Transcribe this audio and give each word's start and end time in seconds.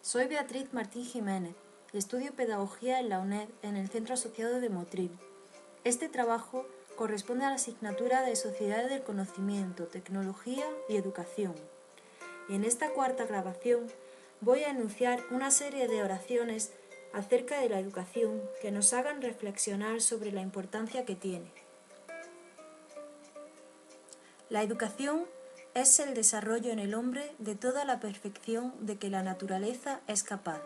Soy 0.00 0.26
Beatriz 0.26 0.72
Martín 0.72 1.04
Jiménez 1.04 1.54
y 1.92 1.98
estudio 1.98 2.32
Pedagogía 2.32 3.00
en 3.00 3.08
la 3.08 3.18
UNED 3.18 3.48
en 3.62 3.76
el 3.76 3.88
Centro 3.88 4.14
Asociado 4.14 4.60
de 4.60 4.70
Motril. 4.70 5.10
Este 5.84 6.08
trabajo 6.08 6.66
corresponde 6.96 7.44
a 7.44 7.50
la 7.50 7.56
asignatura 7.56 8.22
de 8.22 8.36
Sociedades 8.36 8.90
del 8.90 9.02
Conocimiento, 9.02 9.88
Tecnología 9.88 10.64
y 10.88 10.96
Educación. 10.96 11.54
Y 12.48 12.54
en 12.54 12.64
esta 12.64 12.90
cuarta 12.90 13.26
grabación 13.26 13.88
voy 14.40 14.60
a 14.60 14.70
enunciar 14.70 15.20
una 15.32 15.50
serie 15.50 15.88
de 15.88 16.02
oraciones 16.02 16.72
acerca 17.12 17.60
de 17.60 17.68
la 17.68 17.80
educación 17.80 18.40
que 18.62 18.70
nos 18.70 18.92
hagan 18.92 19.20
reflexionar 19.20 20.00
sobre 20.00 20.30
la 20.30 20.42
importancia 20.42 21.04
que 21.04 21.16
tiene. 21.16 21.50
La 24.48 24.62
educación 24.62 25.26
es 25.74 26.00
el 26.00 26.14
desarrollo 26.14 26.72
en 26.72 26.78
el 26.78 26.94
hombre 26.94 27.34
de 27.38 27.54
toda 27.54 27.84
la 27.84 28.00
perfección 28.00 28.74
de 28.80 28.98
que 28.98 29.10
la 29.10 29.22
naturaleza 29.22 30.00
es 30.06 30.22
capaz. 30.22 30.60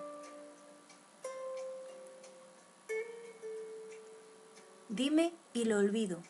Dime 4.88 5.32
y 5.54 5.64
lo 5.64 5.78
olvido, 5.78 6.20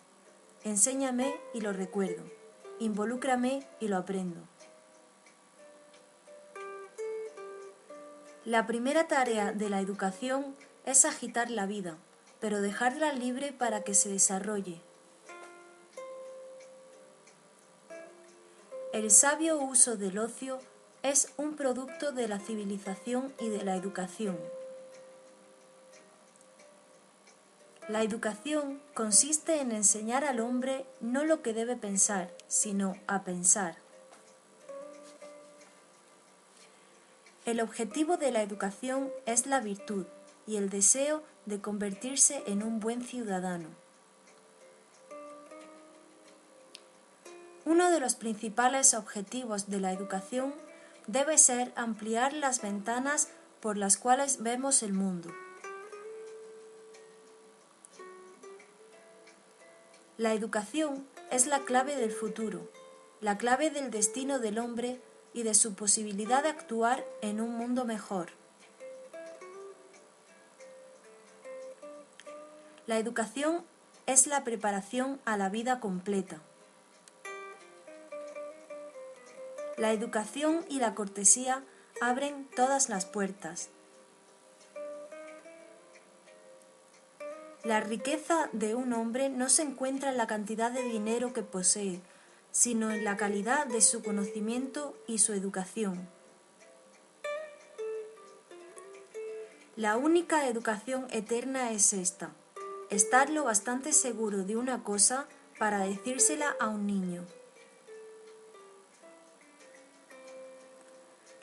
enséñame 0.63 1.35
y 1.53 1.61
lo 1.61 1.73
recuerdo, 1.73 2.23
involúcrame 2.79 3.67
y 3.81 3.89
lo 3.89 3.97
aprendo. 3.97 4.41
La 8.45 8.67
primera 8.67 9.07
tarea 9.07 9.53
de 9.53 9.69
la 9.69 9.81
educación 9.81 10.57
es 10.85 11.05
agitar 11.05 11.51
la 11.51 11.67
vida, 11.67 11.97
pero 12.41 12.61
dejarla 12.61 13.13
libre 13.13 13.53
para 13.53 13.83
que 13.83 13.95
se 13.95 14.09
desarrolle, 14.09 14.81
El 18.93 19.11
sabio 19.11 19.59
uso 19.59 19.97
del 19.97 20.19
ocio 20.19 20.59
es 21.03 21.33
un 21.39 21.57
producto 21.57 22.13
de 22.13 22.29
la 22.29 22.39
civilización 22.39 23.33
y 23.41 23.49
de 23.49 23.65
la 23.65 23.75
educación. 23.75 24.39
La 27.89 28.03
educación 28.03 28.83
consiste 28.93 29.63
en 29.63 29.73
enseñar 29.73 30.27
al 30.27 30.41
hombre 30.41 30.85
no 31.01 31.25
lo 31.25 31.41
que 31.41 31.55
debe 31.55 31.75
pensar, 31.75 32.31
sino 32.49 32.95
a 33.07 33.25
pensar. 33.25 33.77
El 37.47 37.63
objetivo 37.63 38.19
de 38.19 38.31
la 38.31 38.43
educación 38.43 39.11
es 39.25 39.47
la 39.47 39.61
virtud 39.61 40.05
y 40.47 40.57
el 40.57 40.69
deseo 40.69 41.23
de 41.47 41.63
convertirse 41.63 42.43
en 42.47 42.63
un 42.63 42.79
buen 42.79 43.03
ciudadano. 43.03 43.82
Uno 47.65 47.91
de 47.91 48.01
los 48.01 48.17
principales 48.17 48.93
objetivos 48.95 49.71
de 49.71 49.79
la 49.79 49.93
educación 49.93 50.53
debe 51.07 51.39
ser 51.39 51.73
ampliar 51.77 52.33
las 52.33 52.61
ventanas 52.61 53.29
por 53.61 53.77
las 53.77 53.97
cuales 53.97 54.43
vemos 54.43 54.83
el 54.83 54.93
mundo. 54.93 55.31
La 60.19 60.35
educación 60.35 61.07
es 61.31 61.47
la 61.47 61.61
clave 61.61 61.97
del 61.97 62.11
futuro, 62.11 62.69
la 63.21 63.39
clave 63.39 63.71
del 63.71 63.91
destino 63.91 64.41
del 64.41 64.59
hombre 64.59 65.01
y 65.33 65.45
de 65.45 65.55
su 65.55 65.75
posibilidad 65.75 66.43
de 66.43 66.49
actuar 66.49 67.05
en 67.23 67.41
un 67.41 67.55
mundo 67.55 67.85
mejor. 67.85 68.31
La 72.87 72.99
educación 72.99 73.65
es 74.07 74.27
la 74.27 74.43
preparación 74.43 75.21
a 75.25 75.37
la 75.37 75.49
vida 75.49 75.79
completa. 75.79 76.41
La 79.79 79.93
educación 79.93 80.65
y 80.69 80.81
la 80.81 80.95
cortesía 80.95 81.65
abren 82.01 82.49
todas 82.55 82.89
las 82.89 83.07
puertas. 83.07 83.71
La 87.65 87.81
riqueza 87.81 88.49
de 88.53 88.75
un 88.75 88.93
hombre 88.93 89.29
no 89.29 89.49
se 89.49 89.63
encuentra 89.63 90.11
en 90.11 90.17
la 90.17 90.27
cantidad 90.27 90.71
de 90.73 90.83
dinero 90.83 91.33
que 91.33 91.43
posee, 91.43 92.01
sino 92.51 92.91
en 92.91 93.05
la 93.05 93.17
calidad 93.17 93.67
de 93.67 93.81
su 93.81 94.03
conocimiento 94.03 94.95
y 95.07 95.19
su 95.19 95.33
educación. 95.33 96.09
La 99.75 99.97
única 99.97 100.49
educación 100.49 101.07
eterna 101.11 101.71
es 101.71 101.95
esta, 101.95 102.33
estar 102.91 103.31
lo 103.31 103.45
bastante 103.45 103.93
seguro 103.93 104.45
de 104.45 104.57
una 104.57 104.85
cosa 104.85 105.27
para 105.59 105.79
decírsela 105.79 106.55
a 106.61 106.69
un 106.69 106.87
niño. 106.87 107.25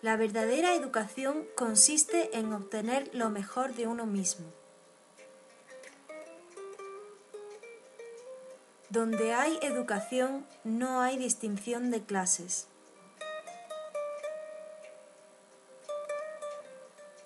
La 0.02 0.16
verdadera 0.16 0.76
educación 0.76 1.46
consiste 1.56 2.38
en 2.38 2.54
obtener 2.54 3.10
lo 3.14 3.30
mejor 3.30 3.74
de 3.74 3.86
uno 3.86 4.06
mismo. 4.06 4.46
Donde 8.90 9.34
hay 9.34 9.60
educación 9.62 10.48
no 10.64 11.02
hay 11.02 11.18
distinción 11.18 11.92
de 11.92 12.02
clases. 12.02 12.68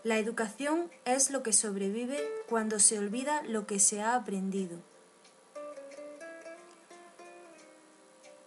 La 0.04 0.18
educación 0.18 0.92
es 1.06 1.30
lo 1.30 1.44
que 1.44 1.54
sobrevive 1.54 2.20
cuando 2.50 2.80
se 2.80 2.98
olvida 2.98 3.44
lo 3.44 3.68
que 3.68 3.80
se 3.80 4.02
ha 4.02 4.16
aprendido. 4.16 4.80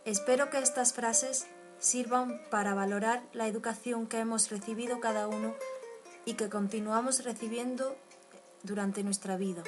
Espero 0.04 0.50
que 0.50 0.58
estas 0.58 0.92
frases 0.92 1.46
sirvan 1.78 2.40
para 2.50 2.74
valorar 2.74 3.22
la 3.32 3.46
educación 3.46 4.06
que 4.06 4.18
hemos 4.18 4.50
recibido 4.50 5.00
cada 5.00 5.28
uno 5.28 5.54
y 6.24 6.34
que 6.34 6.48
continuamos 6.48 7.24
recibiendo 7.24 7.96
durante 8.62 9.02
nuestra 9.02 9.36
vida. 9.36 9.62